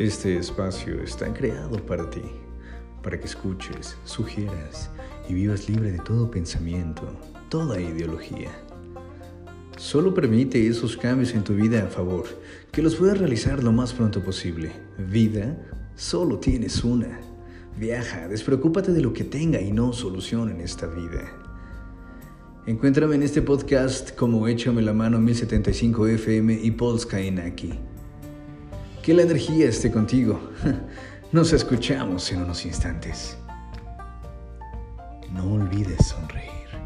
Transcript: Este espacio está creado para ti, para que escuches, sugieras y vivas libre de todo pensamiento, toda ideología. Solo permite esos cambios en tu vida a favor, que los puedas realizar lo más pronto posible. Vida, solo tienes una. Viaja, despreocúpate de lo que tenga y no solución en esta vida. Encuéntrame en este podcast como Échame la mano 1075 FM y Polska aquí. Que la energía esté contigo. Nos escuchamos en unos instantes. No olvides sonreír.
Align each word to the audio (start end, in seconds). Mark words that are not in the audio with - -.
Este 0.00 0.36
espacio 0.36 1.00
está 1.04 1.32
creado 1.32 1.76
para 1.86 2.10
ti, 2.10 2.22
para 3.00 3.16
que 3.16 3.26
escuches, 3.26 3.96
sugieras 4.04 4.90
y 5.28 5.34
vivas 5.34 5.68
libre 5.68 5.92
de 5.92 6.00
todo 6.00 6.28
pensamiento, 6.32 7.16
toda 7.48 7.80
ideología. 7.80 8.50
Solo 9.76 10.12
permite 10.12 10.66
esos 10.66 10.96
cambios 10.96 11.32
en 11.32 11.44
tu 11.44 11.54
vida 11.54 11.84
a 11.84 11.86
favor, 11.86 12.24
que 12.72 12.82
los 12.82 12.96
puedas 12.96 13.18
realizar 13.18 13.62
lo 13.62 13.70
más 13.70 13.92
pronto 13.92 14.20
posible. 14.20 14.72
Vida, 14.98 15.56
solo 15.94 16.40
tienes 16.40 16.82
una. 16.82 17.20
Viaja, 17.78 18.26
despreocúpate 18.26 18.90
de 18.90 19.00
lo 19.00 19.12
que 19.12 19.22
tenga 19.22 19.60
y 19.60 19.70
no 19.70 19.92
solución 19.92 20.50
en 20.50 20.60
esta 20.60 20.88
vida. 20.88 21.22
Encuéntrame 22.66 23.14
en 23.14 23.22
este 23.22 23.42
podcast 23.42 24.16
como 24.16 24.48
Échame 24.48 24.82
la 24.82 24.92
mano 24.92 25.20
1075 25.20 26.08
FM 26.08 26.52
y 26.64 26.72
Polska 26.72 27.18
aquí. 27.46 27.78
Que 29.04 29.12
la 29.12 29.20
energía 29.20 29.68
esté 29.68 29.90
contigo. 29.90 30.40
Nos 31.32 31.52
escuchamos 31.52 32.32
en 32.32 32.42
unos 32.42 32.64
instantes. 32.64 33.36
No 35.30 35.52
olvides 35.52 36.06
sonreír. 36.06 36.83